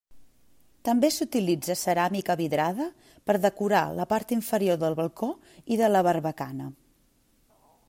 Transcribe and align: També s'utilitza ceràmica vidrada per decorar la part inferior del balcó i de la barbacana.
També 0.87 1.09
s'utilitza 1.15 1.75
ceràmica 1.81 2.37
vidrada 2.39 2.87
per 3.29 3.37
decorar 3.45 3.83
la 4.01 4.09
part 4.15 4.35
inferior 4.39 4.81
del 4.85 4.99
balcó 5.03 5.31
i 5.77 5.81
de 5.85 5.91
la 5.95 6.05
barbacana. 6.11 6.75